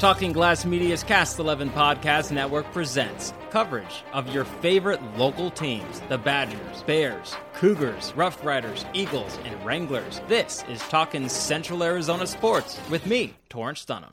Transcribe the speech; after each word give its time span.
Talking 0.00 0.32
Glass 0.32 0.64
Media's 0.64 1.04
Cast 1.04 1.38
11 1.38 1.68
Podcast 1.72 2.32
Network 2.32 2.72
presents 2.72 3.34
coverage 3.50 4.02
of 4.14 4.32
your 4.32 4.46
favorite 4.46 4.98
local 5.18 5.50
teams 5.50 6.00
the 6.08 6.16
Badgers, 6.16 6.82
Bears, 6.84 7.36
Cougars, 7.52 8.14
Rough 8.16 8.42
Riders, 8.42 8.86
Eagles, 8.94 9.38
and 9.44 9.62
Wranglers. 9.62 10.22
This 10.26 10.64
is 10.70 10.80
Talking 10.88 11.28
Central 11.28 11.82
Arizona 11.82 12.26
Sports 12.26 12.80
with 12.88 13.04
me, 13.04 13.34
Torrence 13.50 13.84
Dunham. 13.84 14.10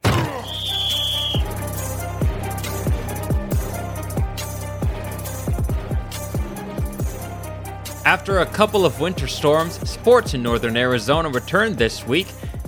After 8.05 8.39
a 8.39 8.45
couple 8.45 8.85
of 8.85 8.99
winter 8.99 9.27
storms, 9.27 9.89
sports 9.89 10.33
in 10.33 10.43
northern 10.43 10.75
Arizona 10.75 11.29
returned 11.29 11.77
this 11.77 12.05
week 12.05 12.27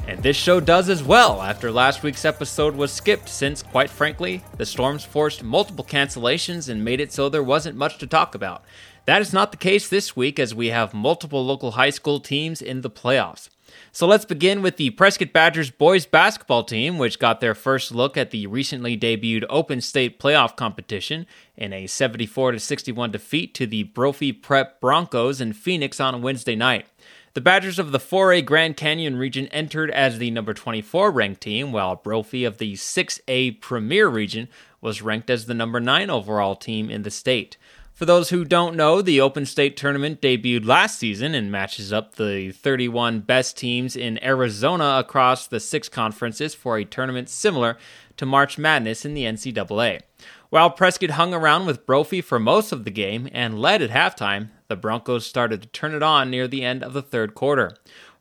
and 0.09 0.23
this 0.23 0.35
show 0.35 0.59
does 0.59 0.89
as 0.89 1.03
well 1.03 1.39
after 1.39 1.71
last 1.71 2.01
week's 2.01 2.25
episode 2.25 2.75
was 2.75 2.91
skipped, 2.91 3.29
since, 3.29 3.61
quite 3.61 3.91
frankly, 3.91 4.43
the 4.57 4.65
storms 4.65 5.03
forced 5.03 5.43
multiple 5.43 5.85
cancellations 5.85 6.67
and 6.67 6.83
made 6.83 6.99
it 6.99 7.13
so 7.13 7.29
there 7.29 7.43
wasn't 7.43 7.77
much 7.77 7.99
to 7.99 8.07
talk 8.07 8.33
about. 8.33 8.63
That 9.05 9.21
is 9.21 9.33
not 9.33 9.51
the 9.51 9.57
case 9.57 9.87
this 9.87 10.15
week, 10.15 10.39
as 10.39 10.55
we 10.55 10.67
have 10.67 10.95
multiple 10.95 11.45
local 11.45 11.71
high 11.71 11.91
school 11.91 12.19
teams 12.19 12.59
in 12.59 12.81
the 12.81 12.89
playoffs. 12.89 13.49
So 13.91 14.07
let's 14.07 14.25
begin 14.25 14.63
with 14.63 14.77
the 14.77 14.89
Prescott 14.89 15.31
Badgers 15.31 15.69
boys 15.69 16.07
basketball 16.07 16.63
team, 16.63 16.97
which 16.97 17.19
got 17.19 17.39
their 17.39 17.53
first 17.53 17.91
look 17.91 18.17
at 18.17 18.31
the 18.31 18.47
recently 18.47 18.97
debuted 18.97 19.45
Open 19.47 19.79
State 19.79 20.19
playoff 20.19 20.55
competition 20.55 21.27
in 21.55 21.71
a 21.71 21.85
74 21.85 22.57
61 22.57 23.11
defeat 23.11 23.53
to 23.53 23.67
the 23.67 23.83
Brophy 23.83 24.31
Prep 24.31 24.81
Broncos 24.81 25.39
in 25.39 25.53
Phoenix 25.53 25.99
on 25.99 26.23
Wednesday 26.23 26.55
night. 26.55 26.87
The 27.33 27.41
Badgers 27.41 27.77
of 27.77 27.91
the 27.91 27.99
4A 27.99 28.43
Grand 28.43 28.75
Canyon 28.75 29.15
region 29.15 29.47
entered 29.49 29.91
as 29.91 30.17
the 30.17 30.31
number 30.31 30.53
24 30.53 31.11
ranked 31.11 31.41
team, 31.41 31.71
while 31.71 31.95
Brophy 31.95 32.43
of 32.43 32.57
the 32.57 32.73
6A 32.73 33.61
Premier 33.61 34.07
region 34.07 34.47
was 34.81 35.03
ranked 35.03 35.29
as 35.29 35.45
the 35.45 35.53
number 35.53 35.79
9 35.79 36.09
overall 36.09 36.55
team 36.55 36.89
in 36.89 37.03
the 37.03 37.11
state. 37.11 37.55
For 37.93 38.05
those 38.05 38.29
who 38.29 38.45
don't 38.45 38.75
know, 38.75 39.03
the 39.03 39.21
Open 39.21 39.45
State 39.45 39.77
Tournament 39.77 40.21
debuted 40.21 40.65
last 40.65 40.97
season 40.97 41.35
and 41.35 41.51
matches 41.51 41.93
up 41.93 42.15
the 42.15 42.51
31 42.51 43.19
best 43.19 43.57
teams 43.57 43.95
in 43.95 44.23
Arizona 44.23 44.95
across 44.97 45.45
the 45.45 45.59
six 45.59 45.87
conferences 45.87 46.55
for 46.55 46.77
a 46.77 46.85
tournament 46.85 47.29
similar 47.29 47.77
to 48.17 48.25
March 48.25 48.57
Madness 48.57 49.05
in 49.05 49.13
the 49.13 49.25
NCAA. 49.25 50.01
While 50.49 50.71
Prescott 50.71 51.11
hung 51.11 51.33
around 51.33 51.67
with 51.67 51.85
Brophy 51.85 52.21
for 52.21 52.39
most 52.39 52.71
of 52.71 52.85
the 52.85 52.91
game 52.91 53.29
and 53.33 53.59
led 53.59 53.83
at 53.83 53.91
halftime, 53.91 54.49
the 54.69 54.77
Broncos 54.77 55.25
started 55.25 55.61
to 55.61 55.67
turn 55.67 55.93
it 55.93 56.03
on 56.03 56.29
near 56.29 56.47
the 56.47 56.63
end 56.63 56.83
of 56.83 56.93
the 56.93 57.01
third 57.01 57.35
quarter. 57.35 57.75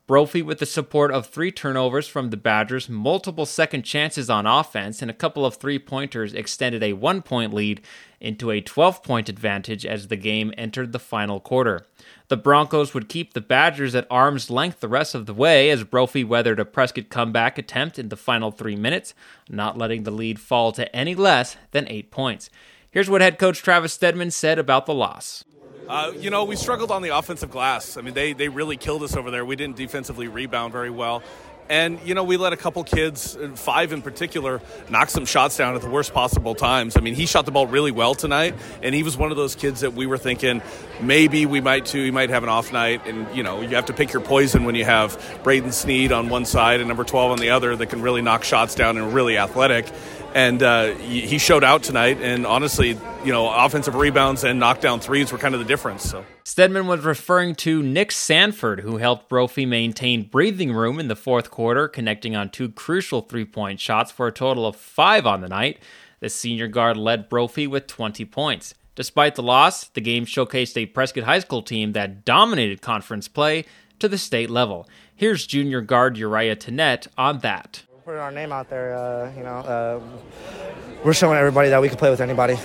Brophy, 0.08 0.40
with 0.40 0.58
the 0.58 0.64
support 0.64 1.12
of 1.12 1.26
three 1.26 1.52
turnovers 1.52 2.08
from 2.08 2.30
the 2.30 2.38
Badgers, 2.38 2.88
multiple 2.88 3.44
second 3.44 3.82
chances 3.82 4.30
on 4.30 4.46
offense, 4.46 5.02
and 5.02 5.10
a 5.10 5.14
couple 5.14 5.44
of 5.44 5.56
three 5.56 5.78
pointers, 5.78 6.32
extended 6.32 6.82
a 6.82 6.94
one 6.94 7.20
point 7.20 7.52
lead 7.52 7.82
into 8.18 8.50
a 8.50 8.62
12 8.62 9.02
point 9.02 9.28
advantage 9.28 9.84
as 9.84 10.08
the 10.08 10.16
game 10.16 10.54
entered 10.56 10.92
the 10.92 10.98
final 10.98 11.40
quarter. 11.40 11.86
The 12.28 12.38
Broncos 12.38 12.94
would 12.94 13.10
keep 13.10 13.34
the 13.34 13.42
Badgers 13.42 13.94
at 13.94 14.06
arm's 14.10 14.48
length 14.48 14.80
the 14.80 14.88
rest 14.88 15.14
of 15.14 15.26
the 15.26 15.34
way 15.34 15.68
as 15.68 15.84
Brophy 15.84 16.24
weathered 16.24 16.58
a 16.58 16.64
Prescott 16.64 17.10
comeback 17.10 17.58
attempt 17.58 17.98
in 17.98 18.08
the 18.08 18.16
final 18.16 18.50
three 18.50 18.76
minutes, 18.76 19.12
not 19.50 19.76
letting 19.76 20.04
the 20.04 20.10
lead 20.10 20.40
fall 20.40 20.72
to 20.72 20.96
any 20.96 21.14
less 21.14 21.58
than 21.72 21.86
eight 21.86 22.10
points. 22.10 22.48
Here's 22.90 23.10
what 23.10 23.20
head 23.20 23.38
coach 23.38 23.62
Travis 23.62 23.92
Stedman 23.92 24.30
said 24.30 24.58
about 24.58 24.86
the 24.86 24.94
loss. 24.94 25.44
Uh, 25.88 26.12
you 26.18 26.28
know, 26.28 26.44
we 26.44 26.54
struggled 26.54 26.90
on 26.90 27.00
the 27.00 27.16
offensive 27.16 27.50
glass. 27.50 27.96
I 27.96 28.02
mean, 28.02 28.12
they, 28.12 28.34
they 28.34 28.50
really 28.50 28.76
killed 28.76 29.02
us 29.02 29.16
over 29.16 29.30
there. 29.30 29.42
We 29.42 29.56
didn't 29.56 29.76
defensively 29.76 30.28
rebound 30.28 30.70
very 30.70 30.90
well. 30.90 31.22
And, 31.70 31.98
you 32.04 32.14
know, 32.14 32.24
we 32.24 32.36
let 32.36 32.52
a 32.52 32.56
couple 32.56 32.82
kids, 32.84 33.36
five 33.54 33.92
in 33.92 34.02
particular, 34.02 34.60
knock 34.90 35.08
some 35.08 35.24
shots 35.24 35.56
down 35.56 35.74
at 35.74 35.82
the 35.82 35.88
worst 35.88 36.12
possible 36.14 36.54
times. 36.54 36.96
I 36.96 37.00
mean, 37.00 37.14
he 37.14 37.24
shot 37.26 37.46
the 37.46 37.50
ball 37.50 37.66
really 37.66 37.90
well 37.90 38.14
tonight, 38.14 38.54
and 38.82 38.94
he 38.94 39.02
was 39.02 39.18
one 39.18 39.30
of 39.30 39.36
those 39.36 39.54
kids 39.54 39.80
that 39.80 39.92
we 39.92 40.06
were 40.06 40.16
thinking 40.16 40.62
maybe 41.00 41.46
we 41.46 41.60
might 41.60 41.84
too, 41.84 42.02
he 42.02 42.10
might 42.10 42.30
have 42.30 42.42
an 42.42 42.48
off 42.48 42.72
night. 42.72 43.06
And, 43.06 43.26
you 43.36 43.42
know, 43.42 43.60
you 43.60 43.76
have 43.76 43.86
to 43.86 43.92
pick 43.92 44.12
your 44.12 44.22
poison 44.22 44.64
when 44.64 44.74
you 44.74 44.84
have 44.84 45.40
Braden 45.42 45.72
Sneed 45.72 46.10
on 46.10 46.30
one 46.30 46.46
side 46.46 46.80
and 46.80 46.88
number 46.88 47.04
12 47.04 47.32
on 47.32 47.38
the 47.38 47.50
other 47.50 47.76
that 47.76 47.86
can 47.86 48.00
really 48.00 48.22
knock 48.22 48.44
shots 48.44 48.74
down 48.74 48.96
and 48.96 49.12
really 49.12 49.36
athletic 49.36 49.86
and 50.34 50.62
uh, 50.62 50.94
he 50.94 51.38
showed 51.38 51.64
out 51.64 51.82
tonight. 51.82 52.18
And 52.20 52.46
honestly, 52.46 52.98
you 53.24 53.32
know, 53.32 53.50
offensive 53.50 53.94
rebounds 53.94 54.44
and 54.44 54.60
knockdown 54.60 55.00
threes 55.00 55.32
were 55.32 55.38
kind 55.38 55.54
of 55.54 55.60
the 55.60 55.66
difference. 55.66 56.02
So 56.02 56.24
Stedman 56.44 56.86
was 56.86 57.04
referring 57.04 57.54
to 57.56 57.82
Nick 57.82 58.12
Sanford, 58.12 58.80
who 58.80 58.98
helped 58.98 59.28
Brophy 59.28 59.66
maintain 59.66 60.24
breathing 60.24 60.72
room 60.72 60.98
in 60.98 61.08
the 61.08 61.16
fourth 61.16 61.50
quarter, 61.50 61.88
connecting 61.88 62.36
on 62.36 62.50
two 62.50 62.70
crucial 62.70 63.22
three-point 63.22 63.80
shots 63.80 64.10
for 64.10 64.26
a 64.26 64.32
total 64.32 64.66
of 64.66 64.76
five 64.76 65.26
on 65.26 65.40
the 65.40 65.48
night. 65.48 65.78
The 66.20 66.28
senior 66.28 66.68
guard 66.68 66.96
led 66.96 67.28
Brophy 67.28 67.66
with 67.66 67.86
20 67.86 68.24
points. 68.24 68.74
Despite 68.94 69.36
the 69.36 69.42
loss, 69.42 69.84
the 69.84 70.00
game 70.00 70.26
showcased 70.26 70.76
a 70.76 70.86
Prescott 70.86 71.24
High 71.24 71.38
School 71.38 71.62
team 71.62 71.92
that 71.92 72.24
dominated 72.24 72.82
conference 72.82 73.28
play 73.28 73.64
to 74.00 74.08
the 74.08 74.18
state 74.18 74.50
level. 74.50 74.88
Here's 75.14 75.46
junior 75.46 75.80
guard 75.80 76.16
Uriah 76.16 76.56
Tenette 76.56 77.06
on 77.16 77.38
that 77.40 77.84
putting 78.08 78.22
our 78.22 78.30
name 78.30 78.52
out 78.52 78.70
there. 78.70 78.96
Uh, 78.96 79.30
you 79.36 79.42
know, 79.42 79.58
uh, 79.58 80.00
we're 81.04 81.12
showing 81.12 81.36
everybody 81.36 81.68
that 81.68 81.82
we 81.82 81.90
can 81.90 81.98
play 81.98 82.08
with 82.08 82.22
anybody, 82.22 82.56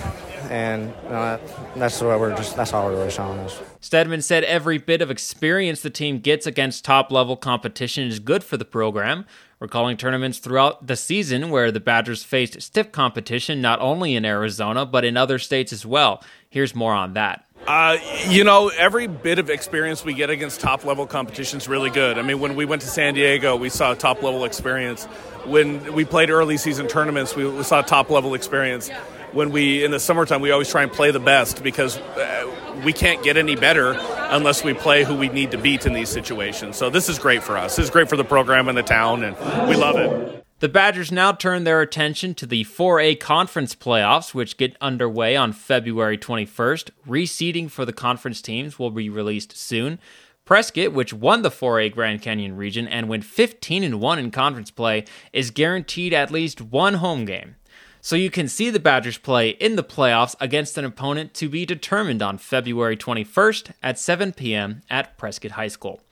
and 0.48 0.84
you 1.02 1.10
know, 1.10 1.38
that's 1.76 2.00
what 2.00 2.18
we're 2.18 2.34
just. 2.34 2.56
That's 2.56 2.72
all 2.72 2.86
we're 2.86 2.96
really 2.96 3.10
showing 3.10 3.38
us. 3.40 3.60
Stedman 3.80 4.22
said 4.22 4.44
every 4.44 4.78
bit 4.78 5.02
of 5.02 5.10
experience 5.10 5.82
the 5.82 5.90
team 5.90 6.18
gets 6.20 6.46
against 6.46 6.82
top 6.82 7.12
level 7.12 7.36
competition 7.36 8.08
is 8.08 8.20
good 8.20 8.42
for 8.42 8.56
the 8.56 8.64
program. 8.64 9.26
Recalling 9.60 9.98
tournaments 9.98 10.38
throughout 10.38 10.86
the 10.86 10.96
season 10.96 11.50
where 11.50 11.70
the 11.70 11.78
Badgers 11.78 12.24
faced 12.24 12.62
stiff 12.62 12.90
competition 12.90 13.60
not 13.60 13.80
only 13.80 14.14
in 14.14 14.24
Arizona 14.24 14.86
but 14.86 15.04
in 15.04 15.18
other 15.18 15.38
states 15.38 15.74
as 15.74 15.84
well. 15.84 16.24
Here's 16.48 16.74
more 16.74 16.94
on 16.94 17.12
that. 17.12 17.44
Uh, 17.66 17.96
you 18.28 18.44
know, 18.44 18.68
every 18.68 19.06
bit 19.06 19.38
of 19.38 19.48
experience 19.48 20.04
we 20.04 20.12
get 20.12 20.28
against 20.28 20.60
top 20.60 20.84
level 20.84 21.06
competition 21.06 21.56
is 21.56 21.66
really 21.66 21.88
good. 21.88 22.18
I 22.18 22.22
mean, 22.22 22.38
when 22.38 22.56
we 22.56 22.66
went 22.66 22.82
to 22.82 22.88
San 22.88 23.14
Diego, 23.14 23.56
we 23.56 23.70
saw 23.70 23.94
top 23.94 24.22
level 24.22 24.44
experience. 24.44 25.06
When 25.46 25.94
we 25.94 26.04
played 26.04 26.28
early 26.28 26.58
season 26.58 26.88
tournaments, 26.88 27.34
we, 27.34 27.48
we 27.48 27.62
saw 27.62 27.80
top 27.80 28.10
level 28.10 28.34
experience. 28.34 28.90
When 29.32 29.50
we 29.50 29.82
in 29.82 29.90
the 29.92 30.00
summertime, 30.00 30.42
we 30.42 30.50
always 30.50 30.70
try 30.70 30.82
and 30.82 30.92
play 30.92 31.10
the 31.10 31.20
best 31.20 31.62
because 31.62 31.96
uh, 31.96 32.80
we 32.84 32.92
can't 32.92 33.22
get 33.24 33.38
any 33.38 33.56
better 33.56 33.96
unless 34.28 34.62
we 34.62 34.74
play 34.74 35.02
who 35.02 35.16
we 35.16 35.30
need 35.30 35.50
to 35.52 35.58
beat 35.58 35.86
in 35.86 35.94
these 35.94 36.10
situations. 36.10 36.76
So 36.76 36.90
this 36.90 37.08
is 37.08 37.18
great 37.18 37.42
for 37.42 37.56
us. 37.56 37.76
This 37.76 37.86
is 37.86 37.90
great 37.90 38.10
for 38.10 38.16
the 38.16 38.24
program 38.24 38.68
and 38.68 38.76
the 38.76 38.82
town, 38.82 39.24
and 39.24 39.68
we 39.68 39.74
love 39.74 39.96
it. 39.96 40.43
The 40.60 40.68
Badgers 40.68 41.10
now 41.10 41.32
turn 41.32 41.64
their 41.64 41.80
attention 41.80 42.32
to 42.36 42.46
the 42.46 42.64
4A 42.64 43.18
conference 43.18 43.74
playoffs, 43.74 44.34
which 44.34 44.56
get 44.56 44.76
underway 44.80 45.34
on 45.34 45.52
February 45.52 46.16
21st. 46.16 46.90
Reseeding 47.08 47.68
for 47.68 47.84
the 47.84 47.92
conference 47.92 48.40
teams 48.40 48.78
will 48.78 48.92
be 48.92 49.10
released 49.10 49.56
soon. 49.56 49.98
Prescott, 50.44 50.92
which 50.92 51.12
won 51.12 51.42
the 51.42 51.50
4A 51.50 51.92
Grand 51.92 52.22
Canyon 52.22 52.56
region 52.56 52.86
and 52.86 53.08
went 53.08 53.24
15 53.24 53.82
and 53.82 54.00
1 54.00 54.18
in 54.18 54.30
conference 54.30 54.70
play, 54.70 55.04
is 55.32 55.50
guaranteed 55.50 56.12
at 56.12 56.30
least 56.30 56.60
one 56.60 56.94
home 56.94 57.24
game. 57.24 57.56
So 58.00 58.16
you 58.16 58.30
can 58.30 58.48
see 58.48 58.68
the 58.68 58.78
Badgers 58.78 59.16
play 59.16 59.50
in 59.50 59.76
the 59.76 59.82
playoffs 59.82 60.36
against 60.38 60.76
an 60.76 60.84
opponent 60.84 61.32
to 61.34 61.48
be 61.48 61.64
determined 61.64 62.20
on 62.20 62.36
February 62.36 62.98
21st 62.98 63.72
at 63.82 63.98
7 63.98 64.34
p.m. 64.34 64.82
at 64.90 65.16
Prescott 65.16 65.52
High 65.52 65.68
School. 65.68 66.02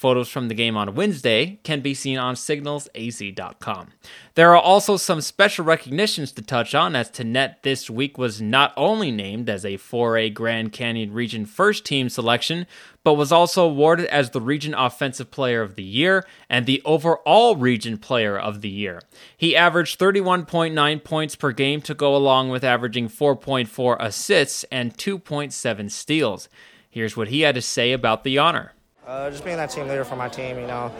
Photos 0.00 0.30
from 0.30 0.48
the 0.48 0.54
game 0.54 0.78
on 0.78 0.94
Wednesday 0.94 1.58
can 1.62 1.82
be 1.82 1.92
seen 1.92 2.16
on 2.16 2.34
signalsaz.com. 2.34 3.88
There 4.34 4.50
are 4.54 4.62
also 4.62 4.96
some 4.96 5.20
special 5.20 5.62
recognitions 5.62 6.32
to 6.32 6.40
touch 6.40 6.74
on, 6.74 6.96
as 6.96 7.10
Tenette 7.10 7.62
this 7.64 7.90
week 7.90 8.16
was 8.16 8.40
not 8.40 8.72
only 8.78 9.10
named 9.10 9.50
as 9.50 9.62
a 9.62 9.76
4A 9.76 10.32
Grand 10.32 10.72
Canyon 10.72 11.12
Region 11.12 11.44
First 11.44 11.84
Team 11.84 12.08
selection, 12.08 12.66
but 13.04 13.12
was 13.12 13.30
also 13.30 13.66
awarded 13.66 14.06
as 14.06 14.30
the 14.30 14.40
Region 14.40 14.72
Offensive 14.72 15.30
Player 15.30 15.60
of 15.60 15.74
the 15.74 15.82
Year 15.82 16.24
and 16.48 16.64
the 16.64 16.80
Overall 16.86 17.56
Region 17.56 17.98
Player 17.98 18.38
of 18.38 18.62
the 18.62 18.70
Year. 18.70 19.02
He 19.36 19.54
averaged 19.54 20.00
31.9 20.00 21.04
points 21.04 21.36
per 21.36 21.52
game 21.52 21.82
to 21.82 21.92
go 21.92 22.16
along 22.16 22.48
with 22.48 22.64
averaging 22.64 23.10
4.4 23.10 23.98
assists 24.00 24.64
and 24.72 24.96
2.7 24.96 25.90
steals. 25.90 26.48
Here's 26.88 27.18
what 27.18 27.28
he 27.28 27.42
had 27.42 27.54
to 27.54 27.60
say 27.60 27.92
about 27.92 28.24
the 28.24 28.38
honor. 28.38 28.72
Uh, 29.10 29.28
just 29.28 29.44
being 29.44 29.56
that 29.56 29.70
team 29.70 29.88
leader 29.88 30.04
for 30.04 30.14
my 30.14 30.28
team, 30.28 30.56
you 30.56 30.68
know, 30.68 30.92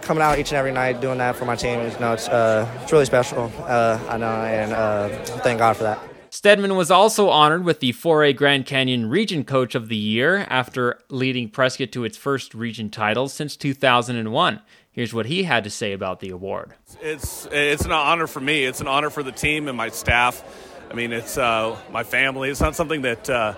coming 0.00 0.22
out 0.22 0.38
each 0.38 0.50
and 0.50 0.56
every 0.56 0.72
night 0.72 0.98
doing 1.02 1.18
that 1.18 1.36
for 1.36 1.44
my 1.44 1.54
team 1.54 1.78
you 1.78 1.98
know, 1.98 2.14
it's, 2.14 2.26
uh, 2.26 2.66
it's 2.82 2.90
really 2.90 3.04
special. 3.04 3.52
Uh, 3.58 3.98
I 4.08 4.16
know, 4.16 4.26
and 4.26 4.72
uh, 4.72 5.08
thank 5.42 5.58
God 5.58 5.76
for 5.76 5.82
that. 5.82 6.00
Stedman 6.30 6.74
was 6.74 6.90
also 6.90 7.28
honored 7.28 7.64
with 7.64 7.80
the 7.80 7.92
4A 7.92 8.34
Grand 8.34 8.64
Canyon 8.64 9.10
Region 9.10 9.44
Coach 9.44 9.74
of 9.74 9.90
the 9.90 9.96
Year 9.96 10.46
after 10.48 11.00
leading 11.10 11.50
Prescott 11.50 11.92
to 11.92 12.04
its 12.04 12.16
first 12.16 12.54
region 12.54 12.88
title 12.88 13.28
since 13.28 13.56
2001. 13.56 14.62
Here's 14.90 15.12
what 15.12 15.26
he 15.26 15.42
had 15.42 15.64
to 15.64 15.70
say 15.70 15.92
about 15.92 16.20
the 16.20 16.30
award. 16.30 16.72
It's 17.02 17.46
it's 17.52 17.84
an 17.84 17.92
honor 17.92 18.26
for 18.26 18.40
me. 18.40 18.64
It's 18.64 18.80
an 18.80 18.88
honor 18.88 19.10
for 19.10 19.22
the 19.22 19.32
team 19.32 19.68
and 19.68 19.76
my 19.76 19.90
staff. 19.90 20.42
I 20.90 20.94
mean, 20.94 21.12
it's 21.12 21.36
uh, 21.36 21.76
my 21.92 22.04
family. 22.04 22.48
It's 22.48 22.62
not 22.62 22.74
something 22.74 23.02
that 23.02 23.28
uh, 23.28 23.52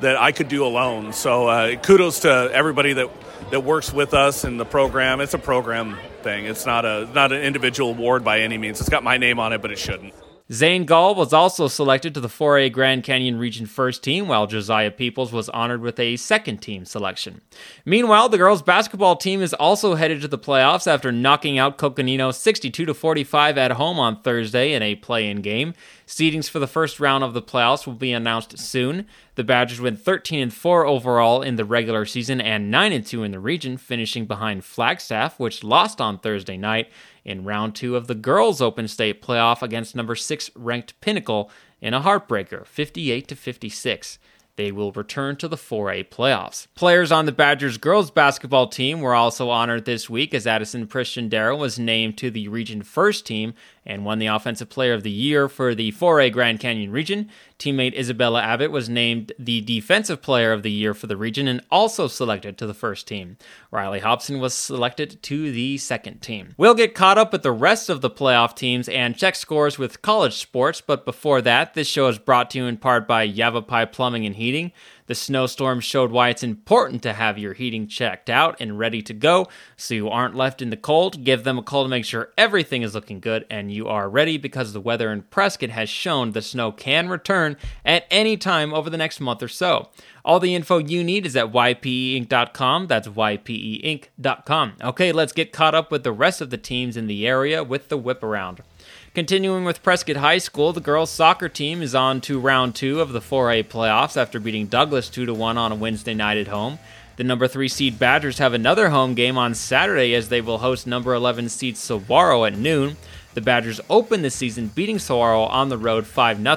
that 0.00 0.16
I 0.16 0.32
could 0.32 0.48
do 0.48 0.64
alone. 0.64 1.12
So 1.12 1.48
uh, 1.48 1.76
kudos 1.76 2.20
to 2.20 2.50
everybody 2.52 2.94
that 2.94 3.10
that 3.50 3.64
works 3.64 3.92
with 3.92 4.14
us 4.14 4.44
in 4.44 4.56
the 4.56 4.64
program. 4.64 5.20
It's 5.20 5.34
a 5.34 5.38
program 5.38 5.98
thing. 6.22 6.46
It's 6.46 6.66
not 6.66 6.84
a 6.84 7.08
not 7.12 7.32
an 7.32 7.42
individual 7.42 7.90
award 7.90 8.24
by 8.24 8.40
any 8.40 8.58
means. 8.58 8.80
It's 8.80 8.88
got 8.88 9.02
my 9.02 9.18
name 9.18 9.38
on 9.38 9.52
it, 9.52 9.60
but 9.62 9.70
it 9.70 9.78
shouldn't. 9.78 10.14
Zane 10.52 10.84
Gall 10.84 11.14
was 11.14 11.32
also 11.32 11.68
selected 11.68 12.12
to 12.14 12.20
the 12.20 12.26
4A 12.26 12.72
Grand 12.72 13.04
Canyon 13.04 13.38
Region 13.38 13.66
First 13.66 14.02
Team, 14.02 14.26
while 14.26 14.48
Josiah 14.48 14.90
Peoples 14.90 15.32
was 15.32 15.48
honored 15.50 15.80
with 15.80 16.00
a 16.00 16.16
second 16.16 16.58
team 16.58 16.84
selection. 16.84 17.40
Meanwhile, 17.84 18.30
the 18.30 18.38
girls' 18.38 18.60
basketball 18.60 19.14
team 19.14 19.42
is 19.42 19.54
also 19.54 19.94
headed 19.94 20.22
to 20.22 20.28
the 20.28 20.38
playoffs 20.38 20.88
after 20.88 21.12
knocking 21.12 21.56
out 21.56 21.78
Coconino 21.78 22.32
62 22.32 22.92
45 22.92 23.58
at 23.58 23.70
home 23.72 24.00
on 24.00 24.22
Thursday 24.22 24.72
in 24.72 24.82
a 24.82 24.96
play-in 24.96 25.40
game. 25.40 25.72
Seedings 26.04 26.50
for 26.50 26.58
the 26.58 26.66
first 26.66 26.98
round 26.98 27.22
of 27.22 27.32
the 27.32 27.42
playoffs 27.42 27.86
will 27.86 27.94
be 27.94 28.12
announced 28.12 28.58
soon. 28.58 29.06
The 29.36 29.44
Badgers 29.44 29.80
went 29.80 30.00
13 30.00 30.40
and 30.40 30.52
4 30.52 30.84
overall 30.84 31.42
in 31.42 31.54
the 31.54 31.64
regular 31.64 32.04
season 32.04 32.40
and 32.40 32.72
9 32.72 32.92
and 32.92 33.06
2 33.06 33.22
in 33.22 33.30
the 33.30 33.38
region, 33.38 33.76
finishing 33.76 34.26
behind 34.26 34.64
Flagstaff, 34.64 35.38
which 35.38 35.62
lost 35.62 36.00
on 36.00 36.18
Thursday 36.18 36.56
night 36.56 36.90
in 37.24 37.44
round 37.44 37.74
2 37.74 37.96
of 37.96 38.06
the 38.06 38.14
girls 38.14 38.60
Open 38.60 38.88
State 38.88 39.22
playoff 39.22 39.62
against 39.62 39.94
number 39.94 40.14
6 40.14 40.50
ranked 40.54 41.00
Pinnacle 41.00 41.50
in 41.80 41.94
a 41.94 42.00
heartbreaker, 42.00 42.66
58 42.66 43.28
to 43.28 43.36
56 43.36 44.18
they 44.56 44.72
will 44.72 44.92
return 44.92 45.36
to 45.36 45.48
the 45.48 45.56
4A 45.56 46.08
playoffs. 46.08 46.66
Players 46.74 47.10
on 47.10 47.26
the 47.26 47.32
Badgers 47.32 47.78
girls 47.78 48.10
basketball 48.10 48.68
team 48.68 49.00
were 49.00 49.14
also 49.14 49.50
honored 49.50 49.84
this 49.84 50.10
week 50.10 50.34
as 50.34 50.46
Addison 50.46 50.86
Christian 50.86 51.28
Darrow 51.28 51.56
was 51.56 51.78
named 51.78 52.18
to 52.18 52.30
the 52.30 52.48
region 52.48 52.82
first 52.82 53.26
team 53.26 53.54
and 53.86 54.04
won 54.04 54.18
the 54.18 54.26
Offensive 54.26 54.68
Player 54.68 54.92
of 54.92 55.02
the 55.02 55.10
Year 55.10 55.48
for 55.48 55.74
the 55.74 55.90
4A 55.92 56.32
Grand 56.32 56.60
Canyon 56.60 56.92
region. 56.92 57.30
Teammate 57.58 57.98
Isabella 57.98 58.42
Abbott 58.42 58.70
was 58.70 58.88
named 58.88 59.32
the 59.38 59.60
Defensive 59.60 60.22
Player 60.22 60.52
of 60.52 60.62
the 60.62 60.70
Year 60.70 60.94
for 60.94 61.06
the 61.06 61.16
region 61.16 61.48
and 61.48 61.60
also 61.70 62.06
selected 62.06 62.56
to 62.58 62.66
the 62.66 62.74
first 62.74 63.08
team. 63.08 63.36
Riley 63.70 64.00
Hobson 64.00 64.38
was 64.38 64.54
selected 64.54 65.22
to 65.24 65.50
the 65.50 65.78
second 65.78 66.20
team. 66.20 66.54
We'll 66.56 66.74
get 66.74 66.94
caught 66.94 67.18
up 67.18 67.32
with 67.32 67.42
the 67.42 67.52
rest 67.52 67.90
of 67.90 68.00
the 68.00 68.10
playoff 68.10 68.54
teams 68.54 68.88
and 68.88 69.16
check 69.16 69.34
scores 69.34 69.78
with 69.78 70.02
college 70.02 70.36
sports, 70.36 70.80
but 70.80 71.04
before 71.04 71.42
that, 71.42 71.74
this 71.74 71.88
show 71.88 72.08
is 72.08 72.18
brought 72.18 72.50
to 72.50 72.58
you 72.58 72.66
in 72.66 72.76
part 72.76 73.08
by 73.08 73.22
Yavapai 73.22 73.86
Plumbing 73.86 74.26
and 74.26 74.36
Heating. 74.40 74.72
The 75.06 75.14
snowstorm 75.14 75.80
showed 75.80 76.10
why 76.10 76.30
it's 76.30 76.42
important 76.42 77.02
to 77.02 77.12
have 77.12 77.36
your 77.36 77.52
heating 77.52 77.86
checked 77.86 78.30
out 78.30 78.56
and 78.58 78.78
ready 78.78 79.02
to 79.02 79.12
go 79.12 79.48
so 79.76 79.92
you 79.92 80.08
aren't 80.08 80.34
left 80.34 80.62
in 80.62 80.70
the 80.70 80.78
cold. 80.78 81.24
Give 81.24 81.44
them 81.44 81.58
a 81.58 81.62
call 81.62 81.82
to 81.82 81.90
make 81.90 82.06
sure 82.06 82.30
everything 82.38 82.80
is 82.80 82.94
looking 82.94 83.20
good 83.20 83.44
and 83.50 83.70
you 83.70 83.86
are 83.86 84.08
ready 84.08 84.38
because 84.38 84.72
the 84.72 84.80
weather 84.80 85.12
in 85.12 85.22
Prescott 85.22 85.68
has 85.68 85.90
shown 85.90 86.32
the 86.32 86.40
snow 86.40 86.72
can 86.72 87.10
return 87.10 87.58
at 87.84 88.06
any 88.10 88.38
time 88.38 88.72
over 88.72 88.88
the 88.88 88.96
next 88.96 89.20
month 89.20 89.42
or 89.42 89.48
so. 89.48 89.90
All 90.24 90.40
the 90.40 90.54
info 90.54 90.78
you 90.78 91.04
need 91.04 91.26
is 91.26 91.36
at 91.36 91.52
ypeinc.com. 91.52 92.86
That's 92.86 93.08
ypeinc.com. 93.08 94.72
Okay, 94.82 95.12
let's 95.12 95.32
get 95.32 95.52
caught 95.52 95.74
up 95.74 95.90
with 95.90 96.02
the 96.02 96.12
rest 96.12 96.40
of 96.40 96.48
the 96.48 96.56
teams 96.56 96.96
in 96.96 97.08
the 97.08 97.26
area 97.26 97.62
with 97.62 97.88
the 97.88 97.98
whip 97.98 98.22
around. 98.22 98.62
Continuing 99.12 99.64
with 99.64 99.82
Prescott 99.82 100.18
High 100.18 100.38
School, 100.38 100.72
the 100.72 100.80
girls 100.80 101.10
soccer 101.10 101.48
team 101.48 101.82
is 101.82 101.96
on 101.96 102.20
to 102.20 102.38
round 102.38 102.76
two 102.76 103.00
of 103.00 103.12
the 103.12 103.18
4A 103.18 103.64
playoffs 103.64 104.16
after 104.16 104.38
beating 104.38 104.66
Douglas 104.66 105.08
2 105.08 105.34
1 105.34 105.58
on 105.58 105.72
a 105.72 105.74
Wednesday 105.74 106.14
night 106.14 106.38
at 106.38 106.46
home. 106.46 106.78
The 107.16 107.24
number 107.24 107.48
3 107.48 107.66
seed 107.66 107.98
Badgers 107.98 108.38
have 108.38 108.54
another 108.54 108.90
home 108.90 109.14
game 109.14 109.36
on 109.36 109.56
Saturday 109.56 110.14
as 110.14 110.28
they 110.28 110.40
will 110.40 110.58
host 110.58 110.86
number 110.86 111.12
11 111.12 111.48
seed 111.48 111.76
Saguaro 111.76 112.44
at 112.44 112.56
noon. 112.56 112.96
The 113.34 113.40
Badgers 113.40 113.80
opened 113.90 114.24
the 114.24 114.30
season 114.30 114.68
beating 114.68 115.00
Saguaro 115.00 115.42
on 115.42 115.70
the 115.70 115.78
road 115.78 116.06
5 116.06 116.40
0. 116.40 116.54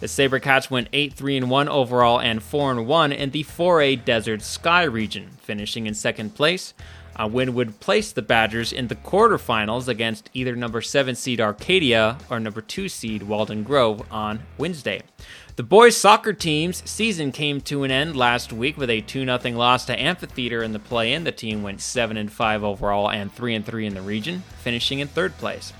The 0.00 0.06
Sabercats 0.06 0.70
went 0.70 0.88
8 0.92 1.14
3 1.14 1.44
1 1.44 1.68
overall 1.70 2.20
and 2.20 2.42
4 2.42 2.82
1 2.82 3.12
in 3.12 3.30
the 3.30 3.42
4A 3.42 4.04
Desert 4.04 4.42
Sky 4.42 4.82
region, 4.82 5.30
finishing 5.40 5.86
in 5.86 5.94
second 5.94 6.34
place. 6.34 6.74
Uh, 7.18 7.24
a 7.24 7.26
win 7.26 7.54
would 7.54 7.80
place 7.80 8.12
the 8.12 8.22
Badgers 8.22 8.72
in 8.72 8.88
the 8.88 8.94
quarterfinals 8.94 9.88
against 9.88 10.30
either 10.34 10.54
number 10.54 10.80
7 10.80 11.14
seed 11.14 11.40
Arcadia 11.40 12.18
or 12.30 12.38
number 12.40 12.60
2 12.60 12.88
seed 12.88 13.22
Walden 13.22 13.62
Grove 13.62 14.02
on 14.10 14.40
Wednesday. 14.58 15.02
The 15.56 15.62
boys 15.62 15.96
soccer 15.96 16.34
team's 16.34 16.88
season 16.88 17.32
came 17.32 17.60
to 17.62 17.82
an 17.82 17.90
end 17.90 18.14
last 18.14 18.52
week 18.52 18.76
with 18.76 18.90
a 18.90 19.00
2 19.00 19.24
0 19.24 19.38
loss 19.56 19.86
to 19.86 19.98
Amphitheater 19.98 20.62
in 20.62 20.72
the 20.72 20.78
play 20.78 21.12
in. 21.12 21.24
The 21.24 21.32
team 21.32 21.62
went 21.62 21.80
7 21.80 22.16
and 22.16 22.30
5 22.30 22.62
overall 22.62 23.10
and 23.10 23.32
3 23.32 23.54
and 23.54 23.64
3 23.64 23.86
in 23.86 23.94
the 23.94 24.02
region, 24.02 24.42
finishing 24.58 24.98
in 24.98 25.08
third 25.08 25.36
place. 25.38 25.72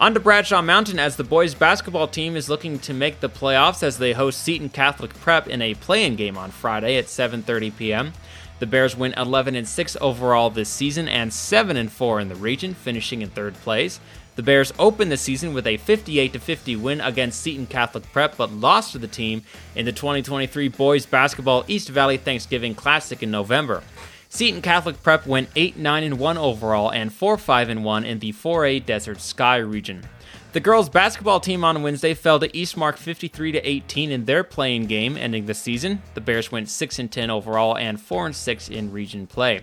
On 0.00 0.14
to 0.14 0.20
Bradshaw 0.20 0.62
Mountain 0.62 0.98
as 0.98 1.16
the 1.16 1.24
boys 1.24 1.54
basketball 1.54 2.08
team 2.08 2.34
is 2.34 2.48
looking 2.48 2.78
to 2.80 2.94
make 2.94 3.20
the 3.20 3.28
playoffs 3.28 3.82
as 3.82 3.98
they 3.98 4.14
host 4.14 4.42
Seton 4.42 4.70
Catholic 4.70 5.12
Prep 5.12 5.46
in 5.46 5.60
a 5.60 5.74
play-in 5.74 6.16
game 6.16 6.38
on 6.38 6.50
Friday 6.50 6.96
at 6.96 7.04
7:30 7.04 7.76
p.m. 7.76 8.12
The 8.60 8.66
Bears 8.66 8.94
went 8.94 9.16
11 9.16 9.56
and 9.56 9.66
6 9.66 9.96
overall 10.02 10.50
this 10.50 10.68
season 10.68 11.08
and 11.08 11.32
7 11.32 11.78
and 11.78 11.90
4 11.90 12.20
in 12.20 12.28
the 12.28 12.34
region, 12.34 12.74
finishing 12.74 13.22
in 13.22 13.30
third 13.30 13.54
place. 13.54 14.00
The 14.36 14.42
Bears 14.42 14.70
opened 14.78 15.10
the 15.10 15.16
season 15.16 15.54
with 15.54 15.66
a 15.66 15.78
58 15.78 16.40
50 16.40 16.76
win 16.76 17.00
against 17.00 17.40
Seton 17.40 17.66
Catholic 17.66 18.04
Prep, 18.12 18.36
but 18.36 18.52
lost 18.52 18.92
to 18.92 18.98
the 18.98 19.08
team 19.08 19.44
in 19.74 19.86
the 19.86 19.92
2023 19.92 20.68
Boys 20.68 21.06
Basketball 21.06 21.64
East 21.68 21.88
Valley 21.88 22.18
Thanksgiving 22.18 22.74
Classic 22.74 23.22
in 23.22 23.30
November. 23.30 23.82
Seton 24.32 24.62
Catholic 24.62 25.02
Prep 25.02 25.26
went 25.26 25.48
8 25.56 25.76
9 25.76 26.04
and 26.04 26.18
1 26.20 26.38
overall 26.38 26.92
and 26.92 27.12
4 27.12 27.36
5 27.36 27.68
and 27.68 27.84
1 27.84 28.04
in 28.04 28.20
the 28.20 28.32
4A 28.32 28.86
Desert 28.86 29.20
Sky 29.20 29.56
region. 29.56 30.04
The 30.52 30.60
girls' 30.60 30.88
basketball 30.88 31.40
team 31.40 31.64
on 31.64 31.82
Wednesday 31.82 32.14
fell 32.14 32.38
to 32.38 32.48
Eastmark 32.50 32.96
53 32.96 33.50
to 33.52 33.68
18 33.68 34.12
in 34.12 34.26
their 34.26 34.44
play-in 34.44 34.86
game, 34.86 35.16
ending 35.16 35.46
the 35.46 35.54
season. 35.54 36.02
The 36.14 36.20
Bears 36.20 36.52
went 36.52 36.68
6 36.68 36.98
and 37.00 37.10
10 37.10 37.28
overall 37.28 37.76
and 37.76 38.00
4 38.00 38.26
and 38.26 38.36
6 38.36 38.68
in 38.68 38.92
region 38.92 39.26
play. 39.26 39.62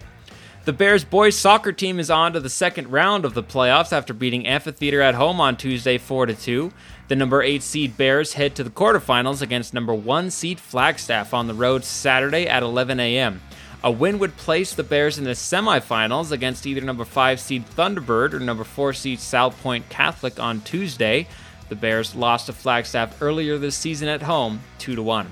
The 0.66 0.74
Bears 0.74 1.06
boys 1.06 1.38
soccer 1.38 1.72
team 1.72 1.98
is 1.98 2.12
on 2.12 2.34
to 2.34 2.42
the 2.42 2.50
second 2.50 2.92
round 2.92 3.24
of 3.24 3.34
the 3.34 3.44
playoffs 3.44 3.94
after 3.94 4.14
beating 4.14 4.46
Amphitheater 4.46 5.00
at 5.00 5.16
home 5.16 5.40
on 5.40 5.56
Tuesday 5.56 5.98
4 5.98 6.26
2. 6.26 6.74
The 7.08 7.16
number 7.16 7.42
8 7.42 7.64
seed 7.64 7.96
Bears 7.96 8.34
head 8.34 8.54
to 8.56 8.66
the 8.66 8.70
quarterfinals 8.70 9.42
against 9.42 9.74
number 9.74 9.94
1 9.94 10.30
seed 10.30 10.60
Flagstaff 10.60 11.34
on 11.34 11.48
the 11.48 11.54
road 11.54 11.86
Saturday 11.86 12.48
at 12.48 12.64
11 12.64 13.00
a.m. 13.00 13.40
A 13.84 13.92
win 13.92 14.18
would 14.18 14.38
place 14.38 14.74
the 14.74 14.84
Bears 14.84 15.20
in 15.20 15.24
the 15.24 15.32
semifinals 15.32 16.32
against 16.32 16.66
either 16.66 16.82
number 16.82 17.06
5 17.06 17.40
seed 17.40 17.64
Thunderbird 17.68 18.34
or 18.34 18.40
number 18.40 18.64
4 18.64 18.92
seed 18.92 19.20
Salpointe 19.20 19.88
Catholic 19.88 20.40
on 20.40 20.62
Tuesday. 20.62 21.28
The 21.70 21.76
Bears 21.76 22.16
lost 22.16 22.48
to 22.48 22.54
Flagstaff 22.54 23.22
earlier 23.22 23.60
this 23.60 23.76
season 23.76 24.08
at 24.08 24.24
home, 24.24 24.62
2 24.80 25.02
1. 25.04 25.32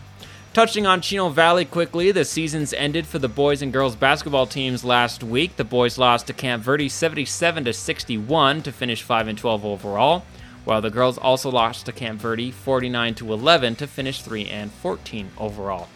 Touching 0.53 0.85
on 0.85 1.01
Chino 1.01 1.29
Valley 1.29 1.65
quickly, 1.65 2.11
the 2.11 2.23
season's 2.23 2.71
ended 2.73 3.07
for 3.07 3.17
the 3.17 3.27
boys 3.27 3.63
and 3.63 3.73
girls 3.73 3.95
basketball 3.95 4.45
teams 4.45 4.85
last 4.85 5.23
week. 5.23 5.55
The 5.55 5.63
boys 5.63 5.97
lost 5.97 6.27
to 6.27 6.33
Camp 6.33 6.63
Verde 6.63 6.87
77 6.87 7.65
to 7.65 7.73
61 7.73 8.61
to 8.61 8.71
finish 8.71 9.01
5 9.01 9.27
and 9.27 9.37
12 9.37 9.65
overall, 9.65 10.23
while 10.65 10.81
the 10.81 10.91
girls 10.91 11.17
also 11.17 11.49
lost 11.49 11.87
to 11.87 11.91
Camp 11.91 12.21
Verde 12.21 12.51
49 12.51 13.15
to 13.15 13.33
11 13.33 13.75
to 13.77 13.87
finish 13.87 14.21
3 14.21 14.47
and 14.47 14.71
14 14.71 15.31
overall. 15.37 15.89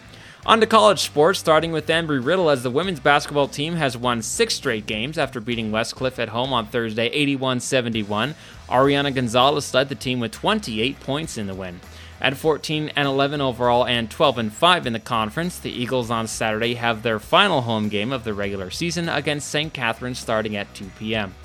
On 0.46 0.62
to 0.62 0.66
college 0.66 1.02
sports, 1.02 1.38
starting 1.38 1.74
with 1.74 1.88
Embry 1.88 2.26
Riddle 2.26 2.50
as 2.50 2.64
the 2.64 2.72
women's 2.72 3.02
basketball 3.02 3.50
team 3.50 3.76
has 3.76 3.98
won 3.98 4.22
six 4.22 4.54
straight 4.54 4.86
games 4.86 5.18
after 5.18 5.42
beating 5.42 5.70
Westcliff 5.70 6.18
at 6.18 6.30
home 6.30 6.54
on 6.54 6.66
Thursday 6.66 7.08
81 7.08 7.60
71. 7.60 8.36
Ariana 8.70 9.14
Gonzalez 9.14 9.74
led 9.74 9.90
the 9.90 9.96
team 9.96 10.22
with 10.22 10.32
28 10.32 11.00
points 11.02 11.38
in 11.38 11.48
the 11.48 11.54
win. 11.54 11.82
At 12.22 12.38
14 12.38 12.92
and 12.96 13.08
11 13.08 13.42
overall 13.42 13.86
and 13.86 14.10
12 14.10 14.38
and 14.38 14.54
5 14.54 14.88
in 14.88 14.94
the 14.94 15.00
conference, 15.00 15.60
the 15.60 15.72
Eagles 15.72 16.10
on 16.10 16.26
Saturday 16.26 16.76
have 16.76 17.04
their 17.04 17.20
final 17.20 17.62
home 17.62 17.90
game 17.90 18.14
of 18.14 18.24
the 18.24 18.34
regular 18.34 18.72
season 18.72 19.10
against 19.10 19.50
St. 19.50 19.74
Catharines 19.74 20.20
starting 20.20 20.56
at 20.56 20.74
2 20.74 20.86
p.m. 20.98 21.36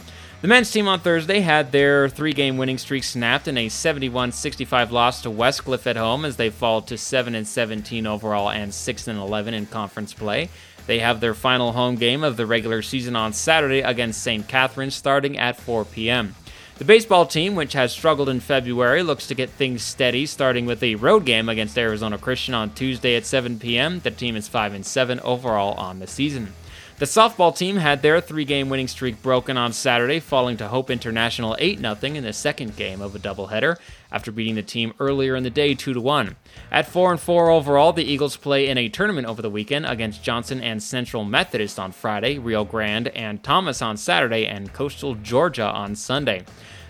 The 0.44 0.48
men's 0.48 0.70
team 0.70 0.88
on 0.88 1.00
Thursday 1.00 1.40
had 1.40 1.72
their 1.72 2.06
three 2.10 2.34
game 2.34 2.58
winning 2.58 2.76
streak 2.76 3.02
snapped 3.02 3.48
in 3.48 3.56
a 3.56 3.70
71 3.70 4.30
65 4.32 4.92
loss 4.92 5.22
to 5.22 5.30
Westcliff 5.30 5.86
at 5.86 5.96
home 5.96 6.26
as 6.26 6.36
they 6.36 6.50
fall 6.50 6.82
to 6.82 6.98
7 6.98 7.42
17 7.46 8.06
overall 8.06 8.50
and 8.50 8.74
6 8.74 9.08
11 9.08 9.54
in 9.54 9.64
conference 9.64 10.12
play. 10.12 10.50
They 10.86 10.98
have 10.98 11.20
their 11.20 11.32
final 11.32 11.72
home 11.72 11.94
game 11.94 12.22
of 12.22 12.36
the 12.36 12.44
regular 12.44 12.82
season 12.82 13.16
on 13.16 13.32
Saturday 13.32 13.80
against 13.80 14.22
St. 14.22 14.46
Catharines 14.46 14.94
starting 14.94 15.38
at 15.38 15.58
4 15.58 15.86
p.m. 15.86 16.34
The 16.76 16.84
baseball 16.84 17.24
team, 17.24 17.54
which 17.54 17.72
has 17.72 17.92
struggled 17.92 18.28
in 18.28 18.40
February, 18.40 19.02
looks 19.02 19.26
to 19.28 19.34
get 19.34 19.48
things 19.48 19.82
steady, 19.82 20.26
starting 20.26 20.66
with 20.66 20.82
a 20.82 20.96
road 20.96 21.24
game 21.24 21.48
against 21.48 21.78
Arizona 21.78 22.18
Christian 22.18 22.52
on 22.52 22.74
Tuesday 22.74 23.16
at 23.16 23.24
7 23.24 23.58
p.m. 23.58 24.00
The 24.00 24.10
team 24.10 24.36
is 24.36 24.46
5 24.46 24.74
and 24.74 24.84
7 24.84 25.20
overall 25.20 25.72
on 25.78 26.00
the 26.00 26.06
season. 26.06 26.52
The 26.96 27.06
softball 27.06 27.56
team 27.56 27.76
had 27.76 28.02
their 28.02 28.20
three 28.20 28.44
game 28.44 28.68
winning 28.68 28.86
streak 28.86 29.20
broken 29.20 29.56
on 29.56 29.72
Saturday, 29.72 30.20
falling 30.20 30.56
to 30.58 30.68
Hope 30.68 30.90
International 30.90 31.56
8 31.58 31.80
0 31.80 31.96
in 32.02 32.22
the 32.22 32.32
second 32.32 32.76
game 32.76 33.00
of 33.00 33.16
a 33.16 33.18
doubleheader 33.18 33.78
after 34.12 34.30
beating 34.30 34.54
the 34.54 34.62
team 34.62 34.94
earlier 35.00 35.34
in 35.34 35.42
the 35.42 35.50
day 35.50 35.74
2 35.74 36.00
1. 36.00 36.36
At 36.70 36.86
4 36.86 37.10
and 37.10 37.20
4 37.20 37.50
overall, 37.50 37.92
the 37.92 38.04
Eagles 38.04 38.36
play 38.36 38.68
in 38.68 38.78
a 38.78 38.88
tournament 38.88 39.26
over 39.26 39.42
the 39.42 39.50
weekend 39.50 39.86
against 39.86 40.22
Johnson 40.22 40.60
and 40.60 40.80
Central 40.80 41.24
Methodist 41.24 41.80
on 41.80 41.90
Friday, 41.90 42.38
Rio 42.38 42.64
Grande 42.64 43.08
and 43.08 43.42
Thomas 43.42 43.82
on 43.82 43.96
Saturday, 43.96 44.46
and 44.46 44.72
Coastal 44.72 45.16
Georgia 45.16 45.66
on 45.66 45.96
Sunday. 45.96 46.44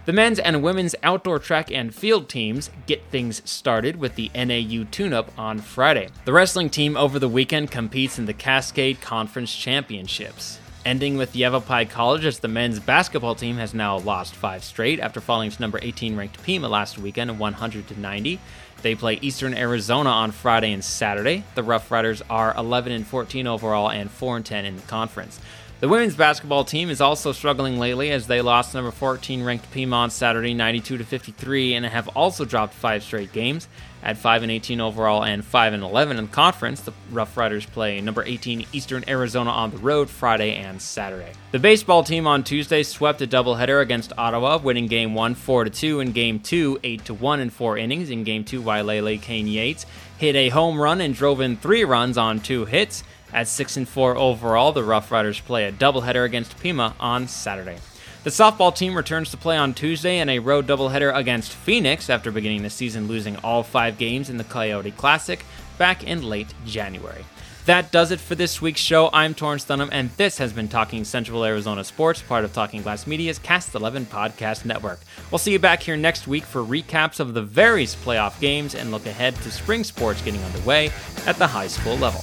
The 0.07 0.13
men's 0.13 0.39
and 0.39 0.63
women's 0.63 0.95
outdoor 1.03 1.39
track 1.39 1.73
and 1.73 1.95
field 1.95 2.29
teams 2.29 2.69
get 2.87 3.03
things 3.11 3.41
started 3.51 3.97
with 3.97 4.17
the 4.17 4.31
NAU 4.35 4.85
tune 4.91 5.15
up 5.15 5.31
on 5.39 5.61
Friday. 5.61 6.11
The 6.27 6.33
wrestling 6.35 6.69
team 6.69 6.95
over 6.95 7.19
the 7.19 7.29
weekend 7.29 7.71
competes 7.71 8.19
in 8.19 8.27
the 8.27 8.35
Cascade 8.35 9.01
Conference 9.01 9.57
Championships. 9.57 10.59
Ending 10.85 11.17
with 11.17 11.35
Yavapai 11.35 11.87
College 11.87 12.27
as 12.27 12.41
the 12.41 12.49
men's 12.49 12.81
basketball 12.81 13.35
team 13.35 13.57
has 13.57 13.73
now 13.73 13.97
lost 13.97 14.35
five 14.35 14.63
straight 14.63 15.01
after 15.01 15.23
falling 15.23 15.51
to 15.51 15.61
number 15.63 15.79
18 15.81 16.15
ranked 16.17 16.43
Pima 16.43 16.69
last 16.69 16.99
weekend 16.99 17.39
100 17.39 17.89
to 17.89 17.99
90. 17.99 18.39
They 18.83 18.95
play 18.95 19.19
Eastern 19.23 19.55
Arizona 19.55 20.11
on 20.11 20.33
Friday 20.33 20.75
and 20.75 20.85
Saturday. 20.85 21.45
The 21.55 21.63
Rough 21.63 21.91
Riders 21.91 22.21
are 22.29 22.55
11 22.55 22.93
and 22.93 23.07
14 23.07 23.47
overall 23.47 23.91
and 23.91 24.11
4 24.11 24.37
and 24.37 24.45
10 24.45 24.67
in 24.67 24.77
the 24.77 24.83
conference. 24.83 25.41
The 25.85 25.91
women's 25.91 26.17
basketball 26.17 26.65
team 26.65 26.89
is 26.89 27.03
also 27.03 27.33
struggling 27.33 27.79
lately 27.79 28.11
as 28.11 28.27
they 28.27 28.41
lost 28.41 28.73
number 28.73 28.91
14 28.91 29.45
ranked 29.45 29.71
Piedmont 29.71 30.13
Saturday 30.13 30.55
92 30.55 30.97
to 30.97 31.05
53 31.05 31.75
and 31.75 31.85
have 31.85 32.09
also 32.17 32.47
dropped 32.47 32.73
five 32.73 33.03
straight 33.03 33.35
games. 33.35 33.69
At 34.03 34.17
5 34.17 34.45
and 34.45 34.53
18 34.53 34.81
overall 34.81 35.25
and 35.25 35.45
5 35.45 35.75
and 35.75 35.83
11 35.83 36.17
in 36.17 36.25
the 36.25 36.33
conference, 36.33 36.81
the 36.81 36.95
Rough 37.11 37.37
Riders 37.37 37.67
play 37.67 38.01
number 38.01 38.25
18 38.25 38.65
Eastern 38.73 39.05
Arizona 39.09 39.51
on 39.51 39.73
the 39.73 39.77
road 39.77 40.09
Friday 40.09 40.57
and 40.57 40.81
Saturday. 40.81 41.33
The 41.53 41.59
baseball 41.59 42.03
team 42.03 42.27
on 42.27 42.45
Tuesday 42.45 42.83
swept 42.83 43.21
a 43.21 43.27
doubleheader 43.27 43.83
against 43.83 44.15
Ottawa, 44.17 44.57
winning 44.57 44.87
game 44.87 45.15
1 45.15 45.35
4 45.35 45.65
to 45.65 45.71
2 45.71 46.01
and 46.01 46.15
game 46.15 46.41
2 46.41 46.81
8 46.83 47.05
to 47.05 47.13
1 47.13 47.41
in 47.41 47.51
4 47.51 47.77
innings. 47.77 48.09
In 48.09 48.25
game 48.25 48.45
2, 48.45 48.63
Wailele 48.63 49.21
Kane 49.21 49.49
Yates 49.49 49.85
hit 50.17 50.35
a 50.35 50.49
home 50.49 50.81
run 50.81 51.03
and 51.03 51.15
drove 51.15 51.43
in 51.43 51.59
3 51.59 51.85
runs 51.85 52.17
on 52.17 52.41
2 52.41 52.65
hits. 52.65 53.05
At 53.35 53.49
6 53.49 53.77
and 53.77 53.89
4 53.89 54.17
overall, 54.17 54.71
the 54.71 54.85
Rough 54.85 55.11
Riders 55.11 55.41
play 55.41 55.65
a 55.65 55.73
doubleheader 55.73 56.25
against 56.25 56.57
Pima 56.61 56.95
on 57.01 57.27
Saturday. 57.27 57.79
The 58.23 58.31
softball 58.31 58.75
team 58.75 58.95
returns 58.95 59.33
to 59.33 59.37
play 59.37 59.57
on 59.57 59.75
Tuesday 59.75 60.21
in 60.21 60.29
a 60.29 60.39
road 60.39 60.69
doubleheader 60.69 61.15
against 61.15 61.53
Phoenix 61.53 62.09
after 62.09 62.31
beginning 62.31 62.63
the 62.63 62.71
season 62.71 63.09
losing 63.09 63.37
all 63.39 63.65
five 63.65 63.99
games 63.99 64.31
in 64.31 64.37
the 64.37 64.45
Coyote 64.45 64.93
Classic 64.93 65.45
back 65.79 66.05
in 66.05 66.23
late 66.23 66.55
January. 66.65 67.25
That 67.67 67.91
does 67.91 68.13
it 68.13 68.21
for 68.21 68.37
this 68.37 68.63
week's 68.63 68.81
show. 68.81 69.11
I'm 69.13 69.35
Torrence 69.35 69.65
Dunham, 69.65 69.89
and 69.91 70.11
this 70.11 70.39
has 70.39 70.53
been 70.53 70.69
Talking 70.69 71.03
Central 71.03 71.45
Arizona 71.45 71.83
Sports, 71.83 72.23
part 72.23 72.45
of 72.45 72.53
Talking 72.53 72.83
Glass 72.83 73.05
Media's 73.05 73.41
Cast 73.41 73.75
11 73.75 74.07
podcast 74.07 74.65
network. 74.65 75.01
We'll 75.33 75.39
see 75.39 75.53
you 75.53 75.59
back 75.59 75.83
here 75.83 75.97
next 75.97 76.29
week 76.29 76.45
for 76.45 76.63
recaps 76.63 77.19
of 77.19 77.35
the 77.35 77.43
various 77.43 77.97
playoff 77.97 78.39
games 78.39 78.77
and 78.77 78.93
look 78.93 79.07
ahead 79.07 79.35
to 79.37 79.51
spring 79.51 79.83
sports 79.83 80.23
getting 80.23 80.43
underway 80.45 80.93
at 81.27 81.37
the 81.37 81.49
high 81.49 81.69
school 81.69 81.97
level. 81.97 82.23